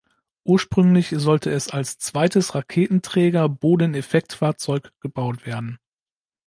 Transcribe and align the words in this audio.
Ursprünglich 0.45 1.09
sollte 1.15 1.51
es 1.51 1.69
als 1.69 1.99
zweites 1.99 2.55
Raketenträger-Bodeneffektfahrzeug 2.55 4.89
gebaut 4.99 5.45
werden. 5.45 5.77